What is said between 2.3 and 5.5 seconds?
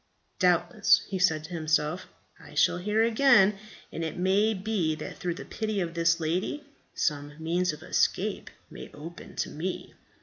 "I shall hear again; and it may be that through the